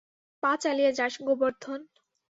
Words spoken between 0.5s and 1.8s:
চালিয়ে যাস গোবর্ধন।